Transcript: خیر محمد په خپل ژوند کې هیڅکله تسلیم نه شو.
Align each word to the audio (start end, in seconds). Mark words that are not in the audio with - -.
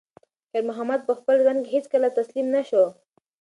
خیر 0.51 0.63
محمد 0.69 1.01
په 1.07 1.13
خپل 1.19 1.35
ژوند 1.43 1.59
کې 1.63 1.73
هیڅکله 1.75 2.07
تسلیم 2.17 2.47
نه 2.55 2.61
شو. 2.69 2.83